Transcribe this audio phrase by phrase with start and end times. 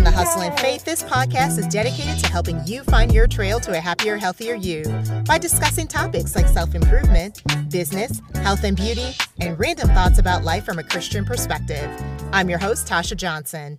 [0.00, 3.60] On the Hustle and Faith, this podcast is dedicated to helping you find your trail
[3.60, 4.82] to a happier, healthier you
[5.26, 10.64] by discussing topics like self improvement, business, health and beauty, and random thoughts about life
[10.64, 11.86] from a Christian perspective.
[12.32, 13.78] I'm your host, Tasha Johnson.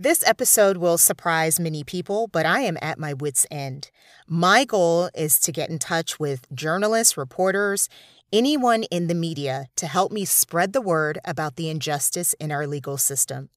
[0.00, 3.90] This episode will surprise many people, but I am at my wits' end.
[4.28, 7.88] My goal is to get in touch with journalists, reporters,
[8.32, 12.66] anyone in the media to help me spread the word about the injustice in our
[12.66, 13.48] legal system.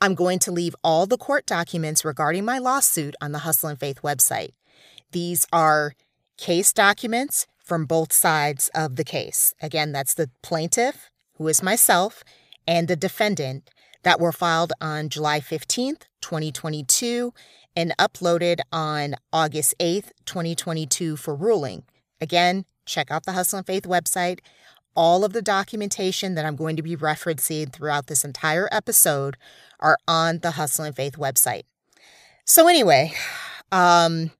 [0.00, 3.78] I'm going to leave all the court documents regarding my lawsuit on the Hustle and
[3.78, 4.52] Faith website.
[5.12, 5.94] These are
[6.36, 9.54] case documents from both sides of the case.
[9.62, 12.22] Again, that's the plaintiff, who is myself,
[12.66, 13.70] and the defendant
[14.02, 17.32] that were filed on July 15th, 2022,
[17.74, 21.84] and uploaded on August 8th, 2022 for ruling.
[22.20, 24.40] Again, check out the Hustle and Faith website.
[24.96, 29.36] All of the documentation that I'm going to be referencing throughout this entire episode
[29.80, 31.64] are on the Hustle and Faith website.
[32.44, 33.12] So, anyway,
[33.72, 34.30] um,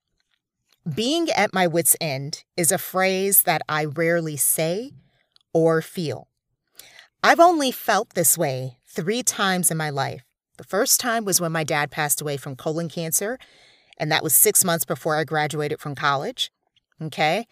[0.93, 4.93] being at my wits' end is a phrase that I rarely say
[5.53, 6.29] or feel.
[7.23, 10.23] I've only felt this way three times in my life.
[10.59, 13.39] The first time was when my dad passed away from colon cancer,
[13.99, 16.53] and that was six months before I graduated from college.
[17.01, 17.47] Okay.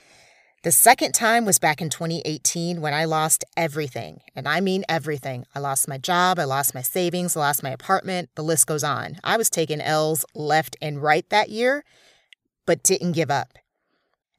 [0.62, 4.20] The second time was back in 2018 when I lost everything.
[4.36, 5.44] And I mean everything.
[5.56, 8.84] I lost my job, I lost my savings, I lost my apartment, the list goes
[8.84, 9.18] on.
[9.24, 11.84] I was taking L's left and right that year,
[12.64, 13.58] but didn't give up.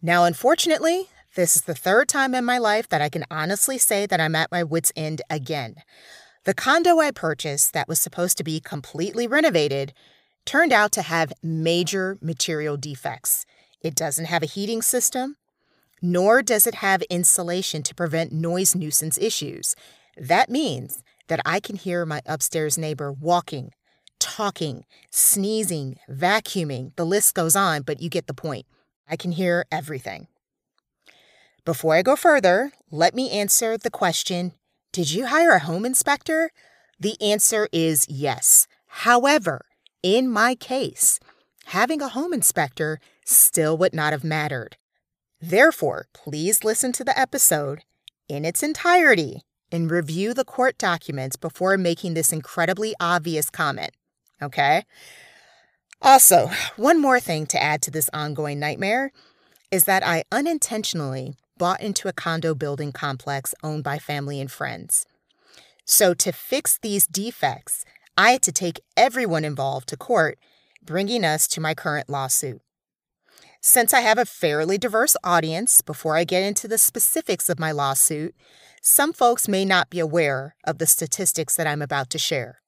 [0.02, 4.06] Now, unfortunately, this is the third time in my life that I can honestly say
[4.06, 5.76] that I'm at my wits' end again.
[6.46, 9.92] The condo I purchased, that was supposed to be completely renovated,
[10.46, 13.46] turned out to have major material defects.
[13.82, 15.36] It doesn't have a heating system,
[16.04, 19.74] nor does it have insulation to prevent noise nuisance issues.
[20.18, 23.72] That means that I can hear my upstairs neighbor walking,
[24.20, 26.94] talking, sneezing, vacuuming.
[26.98, 28.66] The list goes on, but you get the point.
[29.10, 30.28] I can hear everything.
[31.64, 34.52] Before I go further, let me answer the question
[34.92, 36.52] did you hire a home inspector?
[37.00, 38.68] The answer is yes.
[38.88, 39.66] However,
[40.04, 41.20] in my case,
[41.68, 44.78] having a home inspector still would not have mattered.
[45.46, 47.82] Therefore, please listen to the episode
[48.30, 49.42] in its entirety
[49.74, 53.92] and review the court documents before making this incredibly obvious comment.
[54.42, 54.84] Okay?
[56.02, 59.12] Also, one more thing to add to this ongoing nightmare
[59.70, 65.06] is that I unintentionally bought into a condo building complex owned by family and friends.
[65.84, 67.84] So, to fix these defects,
[68.18, 70.40] I had to take everyone involved to court,
[70.82, 72.62] bringing us to my current lawsuit.
[73.66, 77.72] Since I have a fairly diverse audience, before I get into the specifics of my
[77.72, 78.36] lawsuit,
[78.82, 82.60] some folks may not be aware of the statistics that I'm about to share.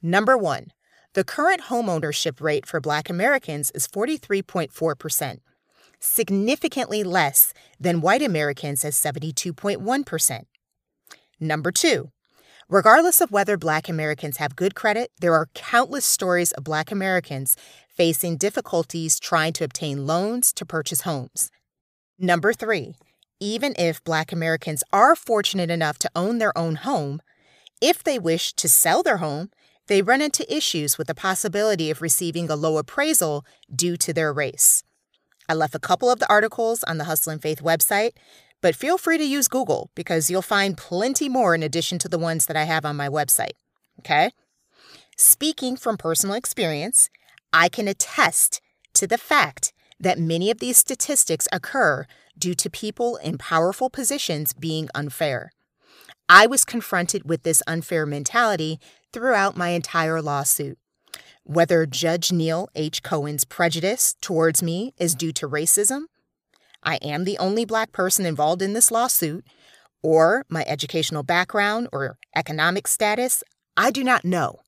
[0.00, 0.68] Number one,
[1.12, 5.40] the current homeownership rate for Black Americans is 43.4%
[6.00, 10.44] significantly less than white Americans at 72.1%.
[11.38, 12.12] Number two,
[12.68, 17.56] regardless of whether Black Americans have good credit, there are countless stories of Black Americans
[17.88, 21.50] facing difficulties trying to obtain loans to purchase homes.
[22.18, 22.94] Number three,
[23.40, 27.20] even if Black Americans are fortunate enough to own their own home,
[27.80, 29.50] if they wish to sell their home,
[29.86, 33.44] they run into issues with the possibility of receiving a low appraisal
[33.74, 34.82] due to their race.
[35.48, 38.12] I left a couple of the articles on the Hustle and Faith website,
[38.64, 42.18] but feel free to use Google because you'll find plenty more in addition to the
[42.18, 43.56] ones that I have on my website.
[43.98, 44.30] Okay?
[45.18, 47.10] Speaking from personal experience,
[47.52, 48.62] I can attest
[48.94, 52.06] to the fact that many of these statistics occur
[52.38, 55.52] due to people in powerful positions being unfair.
[56.26, 58.80] I was confronted with this unfair mentality
[59.12, 60.78] throughout my entire lawsuit.
[61.42, 63.02] Whether Judge Neil H.
[63.02, 66.04] Cohen's prejudice towards me is due to racism,
[66.84, 69.44] I am the only Black person involved in this lawsuit,
[70.02, 73.42] or my educational background or economic status,
[73.76, 74.60] I do not know.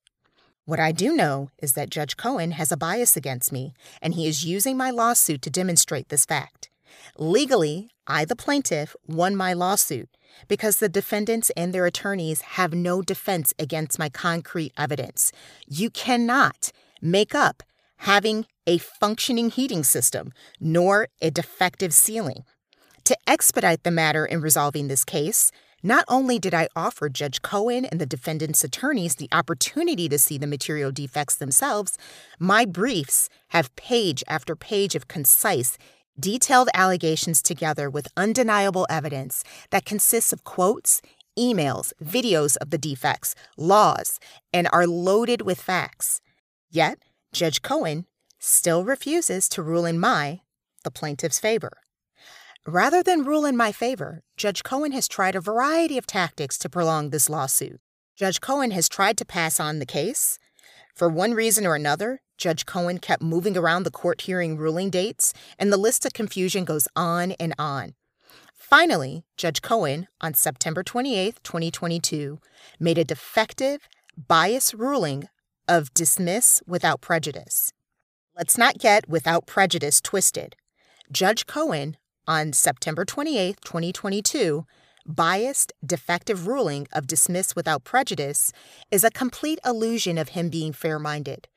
[0.65, 4.27] What I do know is that Judge Cohen has a bias against me, and he
[4.27, 6.71] is using my lawsuit to demonstrate this fact.
[7.19, 10.09] Legally, I, the plaintiff, won my lawsuit
[10.49, 15.33] because the defendants and their attorneys have no defense against my concrete evidence.
[15.69, 17.63] You cannot make up
[17.98, 22.44] having a functioning heating system nor a defective ceiling.
[23.04, 25.52] To expedite the matter in resolving this case,
[25.82, 30.38] not only did I offer Judge Cohen and the defendant's attorneys the opportunity to see
[30.38, 31.96] the material defects themselves,
[32.40, 35.78] my briefs have page after page of concise,
[36.19, 41.02] detailed allegations together with undeniable evidence that consists of quotes,
[41.38, 44.19] emails, videos of the defects, laws,
[44.52, 46.20] and are loaded with facts.
[46.70, 46.98] Yet,
[47.32, 48.06] Judge Cohen
[48.38, 50.40] still refuses to rule in my,
[50.84, 51.78] the plaintiff's favor.
[52.67, 56.69] Rather than rule in my favor, Judge Cohen has tried a variety of tactics to
[56.69, 57.81] prolong this lawsuit.
[58.17, 60.38] Judge Cohen has tried to pass on the case.
[60.94, 65.32] For one reason or another, Judge Cohen kept moving around the court hearing ruling dates,
[65.58, 67.94] and the list of confusion goes on and on.
[68.55, 72.40] Finally, Judge Cohen, on September 28, 2022,
[72.81, 73.88] made a defective,
[74.26, 75.29] biased ruling
[75.69, 77.73] of dismiss without prejudice.
[78.37, 80.57] Let's not get without prejudice twisted.
[81.11, 81.97] Judge Cohen,
[82.27, 84.67] on September 28, 2022,
[85.07, 88.53] biased, defective ruling of dismiss without prejudice
[88.91, 91.49] is a complete illusion of him being fair minded.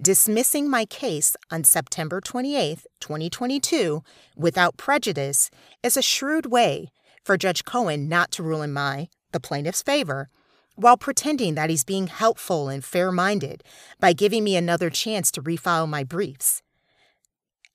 [0.00, 4.02] Dismissing my case on September 28, 2022,
[4.36, 5.50] without prejudice
[5.82, 6.88] is a shrewd way
[7.24, 10.28] for Judge Cohen not to rule in my, the plaintiff's, favor,
[10.76, 13.64] while pretending that he's being helpful and fair minded
[13.98, 16.62] by giving me another chance to refile my briefs.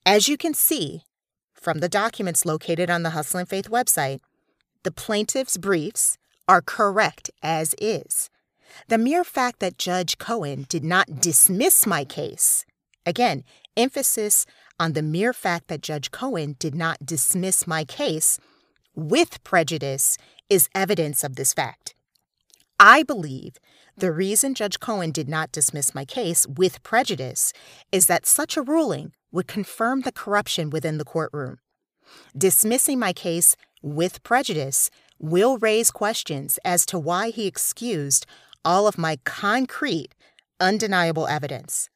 [0.06, 1.04] As you can see
[1.54, 4.20] from the documents located on the Hustle and Faith website,
[4.84, 6.18] the plaintiff's briefs
[6.48, 8.30] are correct as is.
[8.88, 12.66] The mere fact that Judge Cohen did not dismiss my case,
[13.06, 13.44] again,
[13.76, 14.46] emphasis
[14.80, 18.40] on the mere fact that Judge Cohen did not dismiss my case
[18.96, 20.18] with prejudice
[20.50, 21.96] is evidence of this fact.
[22.84, 23.58] I believe
[23.96, 27.54] the reason Judge Cohen did not dismiss my case with prejudice
[27.92, 31.60] is that such a ruling would confirm the corruption within the courtroom.
[32.36, 34.90] Dismissing my case with prejudice
[35.20, 38.26] will raise questions as to why he excused
[38.66, 40.16] all of my concrete,
[40.60, 41.88] undeniable evidence.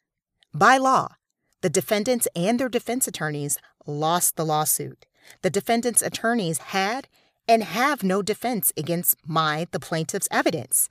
[0.54, 1.16] By law,
[1.62, 5.08] the defendants and their defense attorneys lost the lawsuit.
[5.42, 7.08] The defendants' attorneys had
[7.48, 10.90] and have no defense against my, the plaintiff's, evidence.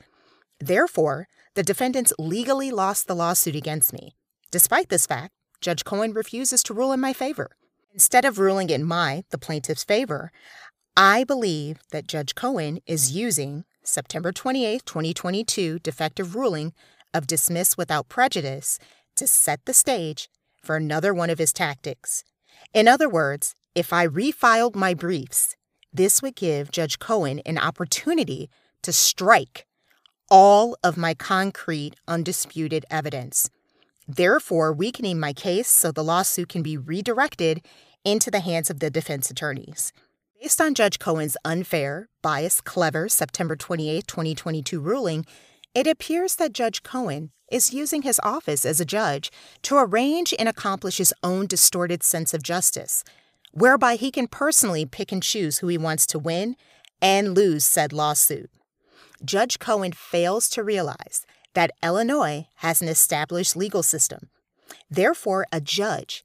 [0.60, 4.14] Therefore, the defendants legally lost the lawsuit against me.
[4.50, 7.56] Despite this fact, Judge Cohen refuses to rule in my favor.
[7.92, 10.32] Instead of ruling in my, the plaintiff's, favor,
[10.96, 16.72] I believe that Judge Cohen is using September 28, 2022 defective ruling
[17.12, 18.78] of dismiss without prejudice
[19.16, 20.28] to set the stage
[20.62, 22.24] for another one of his tactics.
[22.72, 25.56] In other words, if I refiled my briefs,
[25.94, 28.50] this would give Judge Cohen an opportunity
[28.82, 29.66] to strike
[30.28, 33.48] all of my concrete, undisputed evidence,
[34.08, 37.62] therefore weakening my case so the lawsuit can be redirected
[38.04, 39.92] into the hands of the defense attorneys.
[40.42, 45.24] Based on Judge Cohen's unfair, biased, clever September 28, 2022 ruling,
[45.74, 49.30] it appears that Judge Cohen is using his office as a judge
[49.62, 53.04] to arrange and accomplish his own distorted sense of justice,
[53.54, 56.56] whereby he can personally pick and choose who he wants to win
[57.00, 58.50] and lose said lawsuit.
[59.24, 64.28] Judge Cohen fails to realize that Illinois has an established legal system.
[64.90, 66.24] Therefore, a judge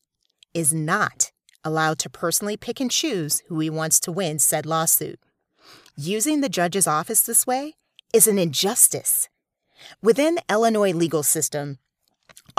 [0.53, 1.31] is not
[1.63, 5.19] allowed to personally pick and choose who he wants to win said lawsuit.
[5.95, 7.75] Using the judge's office this way
[8.11, 9.29] is an injustice.
[10.01, 11.77] Within the Illinois legal system,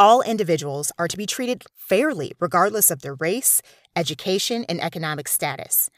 [0.01, 3.61] all individuals are to be treated fairly regardless of their race,
[3.95, 5.91] education, and economic status.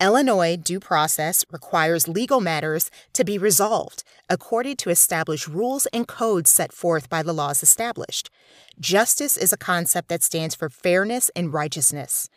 [0.00, 6.50] Illinois due process requires legal matters to be resolved according to established rules and codes
[6.50, 8.30] set forth by the laws established.
[8.78, 12.30] Justice is a concept that stands for fairness and righteousness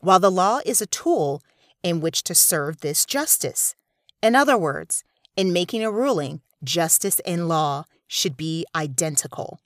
[0.00, 1.42] while the law is a tool
[1.82, 3.74] in which to serve this justice.
[4.22, 5.02] In other words,
[5.34, 9.60] in making a ruling, justice and law should be identical.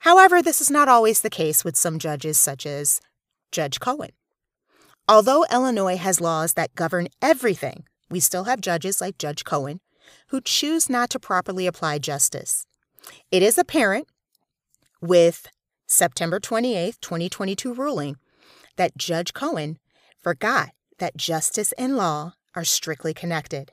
[0.00, 3.00] However, this is not always the case with some judges, such as
[3.52, 4.10] Judge Cohen.
[5.08, 9.80] Although Illinois has laws that govern everything, we still have judges like Judge Cohen
[10.28, 12.66] who choose not to properly apply justice.
[13.30, 14.08] It is apparent
[15.00, 15.48] with
[15.86, 18.16] September 28, 2022 ruling
[18.76, 19.78] that Judge Cohen
[20.20, 23.72] forgot that justice and law are strictly connected.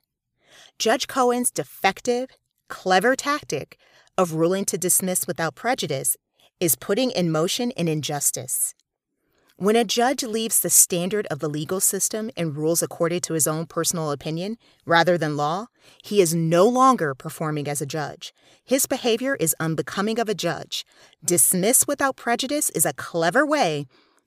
[0.78, 2.30] Judge Cohen's defective,
[2.70, 3.78] clever tactic
[4.18, 6.18] of ruling to dismiss without prejudice
[6.60, 8.74] is putting in motion an injustice.
[9.58, 13.48] When a judge leaves the standard of the legal system and rules according to his
[13.48, 15.68] own personal opinion rather than law,
[16.04, 18.34] he is no longer performing as a judge.
[18.64, 20.86] His behavior is unbecoming of a judge.
[21.24, 23.86] Dismiss without prejudice is a clever way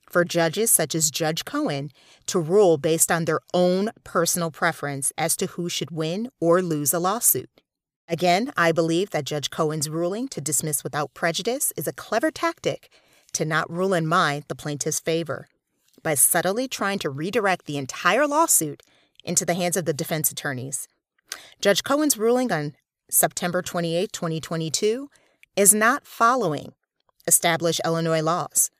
[0.09, 1.91] for judges such as Judge Cohen
[2.27, 6.93] to rule based on their own personal preference as to who should win or lose
[6.93, 7.49] a lawsuit.
[8.09, 12.89] Again, I believe that Judge Cohen's ruling to dismiss without prejudice is a clever tactic
[13.33, 15.47] to not rule in my, the plaintiff's favor,
[16.03, 18.81] by subtly trying to redirect the entire lawsuit
[19.25, 20.87] into the hands of the defense attorneys.
[21.59, 22.75] Judge Cohen's ruling on
[23.09, 25.09] September 28, 2022,
[25.57, 26.73] is not following
[27.27, 28.71] established Illinois laws.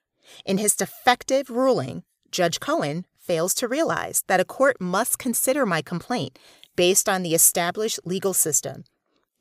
[0.46, 5.82] In his defective ruling, Judge Cohen fails to realize that a court must consider my
[5.82, 6.40] complaint
[6.78, 8.86] based on the established legal system,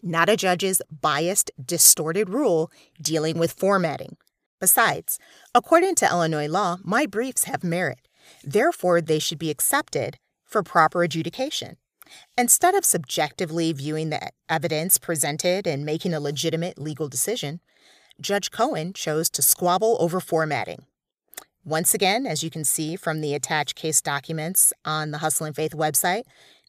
[0.02, 4.16] not a judge's biased, distorted rule dealing with formatting.
[4.60, 5.18] Besides,
[5.54, 8.08] according to Illinois law, my briefs have merit.
[8.42, 11.76] Therefore, they should be accepted for proper adjudication.
[12.38, 17.60] Instead of subjectively viewing the evidence presented and making a legitimate legal decision,
[18.20, 20.86] Judge Cohen chose to squabble over formatting.
[21.64, 25.56] Once again, as you can see from the attached case documents on the Hustle and
[25.56, 26.22] Faith website,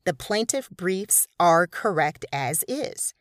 [0.07, 3.13] the plaintiff briefs are correct as is.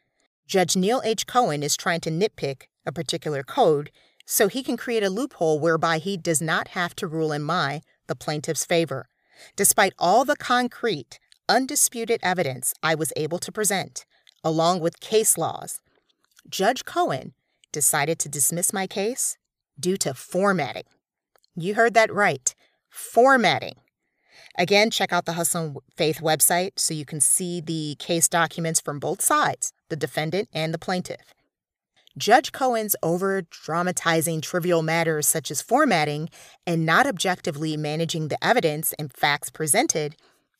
[0.46, 1.26] Judge Neil H.
[1.26, 3.90] Cohen is trying to nitpick a particular code
[4.24, 7.80] so he can create a loophole whereby he does not have to rule in my,
[8.06, 9.08] the plaintiff's favor.
[9.56, 14.06] Despite all the concrete, undisputed evidence I was able to present,
[14.44, 15.80] along with case laws,
[16.48, 17.34] Judge Cohen
[17.72, 19.36] decided to dismiss my case
[19.80, 20.84] due to formatting.
[21.56, 22.54] You heard that right
[22.88, 23.74] formatting.
[24.58, 28.80] Again, check out the Hustle and Faith website so you can see the case documents
[28.80, 31.34] from both sides, the defendant and the plaintiff.
[32.16, 36.30] Judge Cohen's over dramatizing trivial matters such as formatting
[36.66, 40.16] and not objectively managing the evidence and facts presented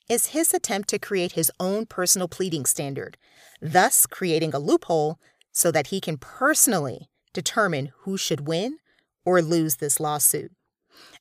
[0.08, 3.16] is his attempt to create his own personal pleading standard,
[3.62, 5.18] thus creating a loophole
[5.50, 8.76] so that he can personally determine who should win
[9.24, 10.52] or lose this lawsuit.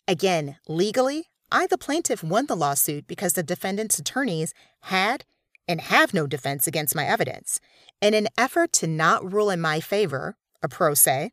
[0.08, 5.26] Again, legally, I, the plaintiff, won the lawsuit because the defendant's attorneys had
[5.68, 7.60] and have no defense against my evidence.
[8.02, 11.32] In an effort to not rule in my favor, a pro se,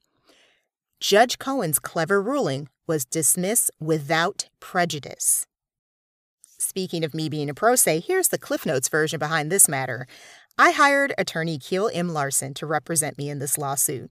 [1.01, 5.47] Judge Cohen's clever ruling was dismissed without prejudice.
[6.59, 10.07] Speaking of me being a pro se, here's the Cliff Notes version behind this matter.
[10.57, 12.11] I hired attorney Keel M.
[12.11, 14.11] Larson to represent me in this lawsuit.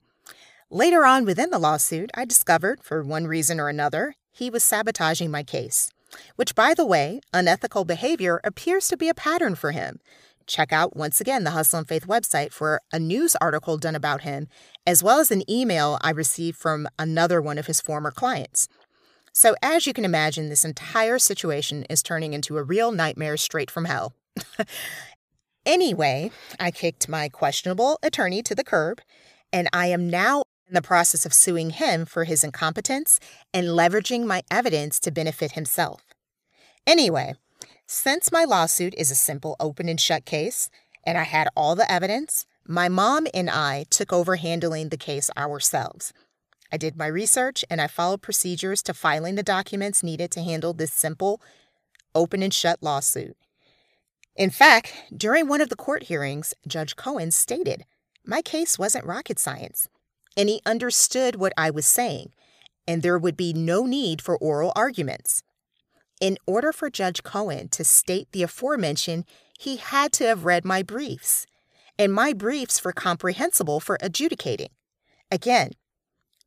[0.70, 5.30] Later on within the lawsuit, I discovered, for one reason or another, he was sabotaging
[5.30, 5.90] my case,
[6.36, 10.00] which, by the way, unethical behavior appears to be a pattern for him.
[10.46, 14.22] Check out once again the Hustle and Faith website for a news article done about
[14.22, 14.48] him,
[14.86, 18.68] as well as an email I received from another one of his former clients.
[19.32, 23.70] So, as you can imagine, this entire situation is turning into a real nightmare straight
[23.70, 24.12] from hell.
[25.64, 29.00] Anyway, I kicked my questionable attorney to the curb,
[29.52, 30.41] and I am now
[30.72, 33.20] in the process of suing him for his incompetence
[33.52, 36.02] and leveraging my evidence to benefit himself.
[36.86, 37.34] Anyway,
[37.86, 40.70] since my lawsuit is a simple open and shut case,
[41.04, 45.30] and I had all the evidence, my mom and I took over handling the case
[45.36, 46.14] ourselves.
[46.72, 50.72] I did my research and I followed procedures to filing the documents needed to handle
[50.72, 51.42] this simple
[52.14, 53.36] open and shut lawsuit.
[54.36, 57.84] In fact, during one of the court hearings, Judge Cohen stated,
[58.24, 59.88] My case wasn't rocket science,
[60.36, 62.32] and he understood what I was saying,
[62.86, 65.42] and there would be no need for oral arguments.
[66.20, 69.24] In order for Judge Cohen to state the aforementioned,
[69.58, 71.46] he had to have read my briefs,
[71.98, 74.70] and my briefs were comprehensible for adjudicating.
[75.30, 75.72] Again,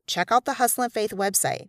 [0.06, 1.68] check out the Hustle and Faith website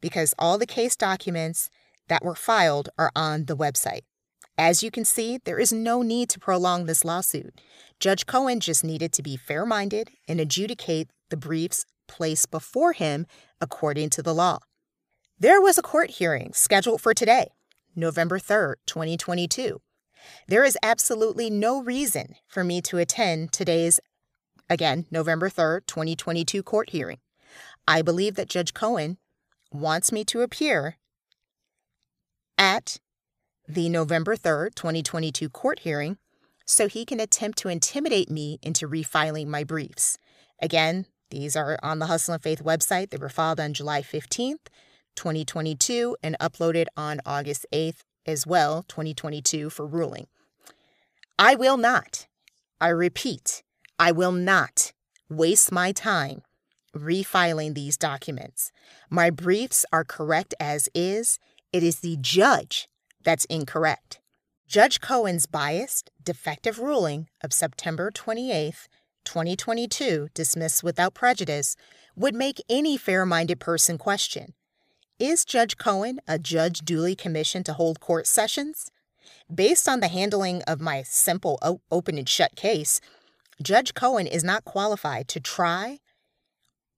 [0.00, 1.70] because all the case documents
[2.08, 4.02] that were filed are on the website.
[4.56, 7.60] As you can see, there is no need to prolong this lawsuit.
[7.98, 13.26] Judge Cohen just needed to be fair minded and adjudicate the briefs placed before him
[13.60, 14.58] according to the law.
[15.38, 17.48] There was a court hearing scheduled for today,
[17.96, 19.80] November 3rd, 2022.
[20.46, 23.98] There is absolutely no reason for me to attend today's,
[24.70, 27.18] again, November 3rd, 2022 court hearing.
[27.88, 29.18] I believe that Judge Cohen
[29.72, 30.96] wants me to appear
[32.56, 32.98] at
[33.66, 36.18] the November 3rd, 2022 court hearing
[36.64, 40.18] so he can attempt to intimidate me into refiling my briefs.
[40.60, 43.10] Again, these are on the Hustle and Faith website.
[43.10, 44.68] They were filed on July 15th,
[45.16, 50.26] 2022, and uploaded on August 8th as well, 2022, for ruling.
[51.38, 52.26] I will not,
[52.80, 53.62] I repeat,
[53.98, 54.92] I will not
[55.28, 56.42] waste my time
[56.94, 58.70] refiling these documents.
[59.10, 61.40] My briefs are correct as is.
[61.72, 62.88] It is the judge
[63.24, 64.20] that's incorrect.
[64.66, 68.88] Judge Cohen's biased, defective ruling of September 28,
[69.24, 71.76] 2022, dismissed without prejudice,
[72.16, 74.54] would make any fair minded person question
[75.18, 78.90] Is Judge Cohen a judge duly commissioned to hold court sessions?
[79.52, 81.58] Based on the handling of my simple
[81.90, 83.00] open and shut case,
[83.62, 86.00] Judge Cohen is not qualified to try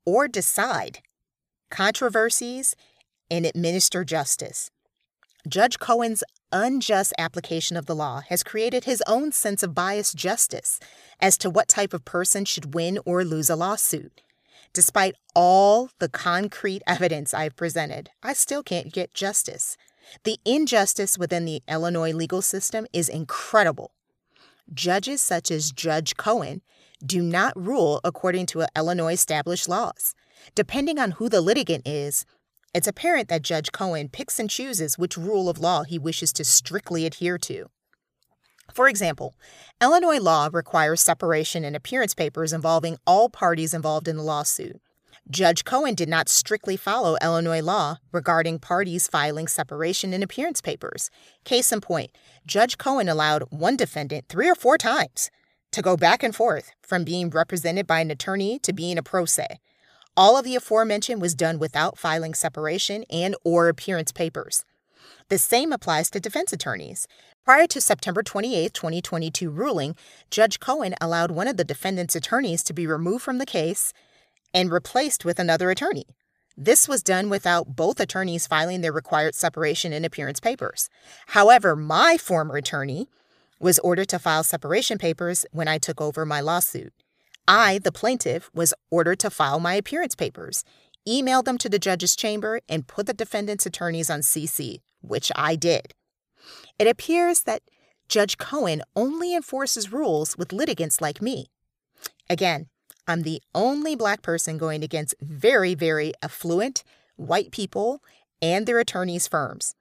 [0.05, 1.01] or decide
[1.71, 2.75] controversies
[3.31, 4.71] and administer justice.
[5.47, 10.81] Judge Cohen's unjust application of the law has created his own sense of biased justice
[11.21, 14.23] as to what type of person should win or lose a lawsuit.
[14.73, 19.77] Despite all the concrete evidence I've presented, I still can't get justice.
[20.25, 23.93] The injustice within the Illinois legal system is incredible.
[24.75, 26.61] Judges such as Judge Cohen
[27.05, 30.13] do not rule according to Illinois established laws.
[30.57, 32.27] Depending on who the litigant is,
[32.75, 36.45] it's apparent that Judge Cohen picks and chooses which rule of law he wishes to
[36.45, 37.67] strictly adhere to.
[38.75, 39.35] For example,
[39.81, 44.81] Illinois law requires separation in appearance papers involving all parties involved in the lawsuit.
[45.29, 51.11] Judge Cohen did not strictly follow Illinois law regarding parties filing separation in appearance papers.
[51.45, 52.13] Case in point,
[52.47, 55.31] Judge Cohen allowed one defendant three or four times
[55.73, 59.25] to go back and forth from being represented by an attorney to being a pro
[59.25, 59.59] se.
[60.19, 64.65] All of the aforementioned was done without filing separation and or appearance papers.
[65.29, 67.07] The same applies to defense attorneys.
[67.45, 69.95] Prior to September 28, 2022 ruling,
[70.31, 73.93] Judge Cohen allowed one of the defendant's attorneys to be removed from the case
[74.55, 76.07] and replaced with another attorney.
[76.57, 80.89] This was done without both attorneys filing their required separation and appearance papers.
[81.27, 83.07] However, my former attorney
[83.61, 86.95] was ordered to file separation papers when I took over my lawsuit.
[87.49, 90.65] I, the plaintiff, was ordered to file my appearance papers,
[91.07, 95.57] email them to the judge's chamber, and put the defendant's attorneys on CC, which I
[95.57, 95.95] did.
[96.79, 97.63] It appears that
[98.09, 101.47] Judge Cohen only enforces rules with litigants like me.
[102.29, 102.67] Again,
[103.07, 106.83] I'm the only black person going against very, very affluent
[107.17, 108.03] white people
[108.43, 109.75] and their attorneys' firms.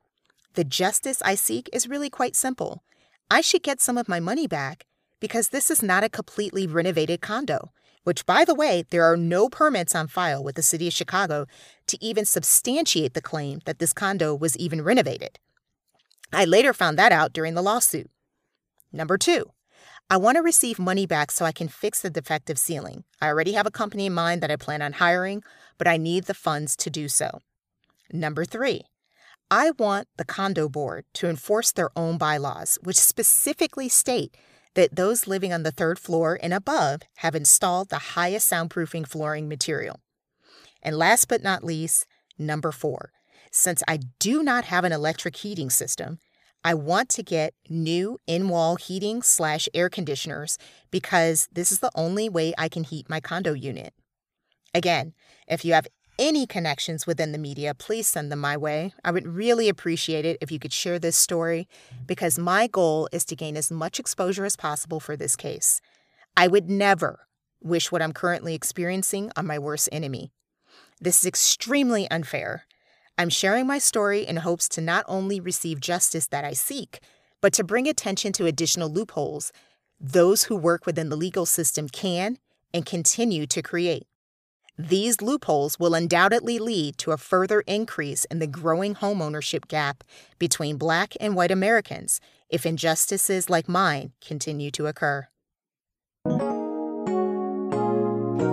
[0.53, 2.83] The justice I seek is really quite simple.
[3.29, 4.85] I should get some of my money back
[5.25, 7.71] because this is not a completely renovated condo,
[8.03, 11.47] which, by the way, there are no permits on file with the city of Chicago
[11.87, 15.39] to even substantiate the claim that this condo was even renovated.
[16.31, 18.07] I later found that out during the lawsuit.
[18.93, 19.45] Number two,
[20.11, 23.03] I want to receive money back so I can fix the defective ceiling.
[23.19, 25.41] I already have a company in mind that I plan on hiring,
[25.79, 27.39] but I need the funds to do so.
[28.13, 28.83] Number three,
[29.49, 34.37] I want the condo board to enforce their own bylaws, which specifically state
[34.75, 39.49] that those living on the third floor and above have installed the highest soundproofing flooring
[39.49, 39.99] material.
[40.83, 42.05] And last but not least,
[42.37, 43.11] number four,
[43.51, 46.19] since I do not have an electric heating system,
[46.63, 50.57] I want to get new in wall heating slash air conditioners
[50.91, 53.93] because this is the only way I can heat my condo unit.
[54.73, 55.13] Again,
[55.47, 58.93] if you have any connections within the media, please send them my way.
[59.03, 61.67] I would really appreciate it if you could share this story
[62.05, 65.81] because my goal is to gain as much exposure as possible for this case.
[66.37, 67.27] I would never
[67.61, 70.31] wish what I'm currently experiencing on my worst enemy.
[71.01, 72.65] This is extremely unfair.
[73.17, 76.99] I'm sharing my story in hopes to not only receive justice that I seek,
[77.41, 79.51] but to bring attention to additional loopholes
[79.99, 82.37] those who work within the legal system can
[82.73, 84.05] and continue to create.
[84.77, 90.03] These loopholes will undoubtedly lead to a further increase in the growing homeownership gap
[90.37, 95.27] between Black and white Americans if injustices like mine continue to occur.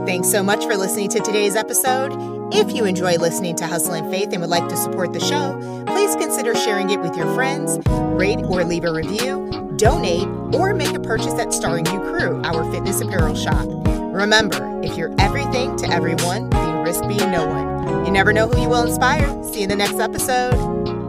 [0.07, 2.13] Thanks so much for listening to today's episode.
[2.53, 5.59] If you enjoy listening to Hustle and Faith and would like to support the show,
[5.87, 10.95] please consider sharing it with your friends, rate or leave a review, donate, or make
[10.95, 13.67] a purchase at Starring You Crew, our fitness apparel shop.
[14.15, 18.05] Remember, if you're everything to everyone, then risk being no one.
[18.05, 19.43] You never know who you will inspire.
[19.45, 21.02] See you in the next episode.